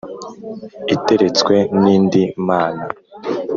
iteretswe 0.95 1.55
n’indi 1.81 2.21
mana, 2.47 2.85